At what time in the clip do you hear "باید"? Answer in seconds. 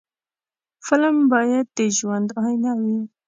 1.33-1.65